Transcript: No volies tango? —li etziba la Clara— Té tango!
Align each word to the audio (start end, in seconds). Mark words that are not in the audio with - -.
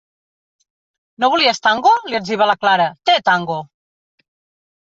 No 1.23 1.29
volies 1.33 1.61
tango? 1.67 1.91
—li 2.05 2.19
etziba 2.21 2.47
la 2.53 2.57
Clara— 2.65 2.89
Té 3.11 3.19
tango! 3.31 3.59